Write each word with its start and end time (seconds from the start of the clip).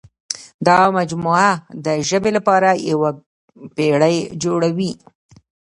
دا 0.67 0.77
مجموعه 0.97 1.51
د 1.85 1.87
ژبې 2.09 2.31
لپاره 2.37 2.69
یوه 2.91 3.09
پېړۍ 3.75 4.17
جوړوي. 4.43 4.91